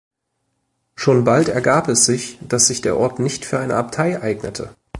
Schon 0.95 1.25
bald 1.25 1.47
ergab 1.49 1.87
es 1.87 2.05
sich, 2.07 2.39
dass 2.41 2.65
sich 2.65 2.81
der 2.81 2.97
Ort 2.97 3.19
nicht 3.19 3.45
für 3.45 3.59
eine 3.59 3.75
Abtei 3.75 4.19
eignete. 4.19 4.75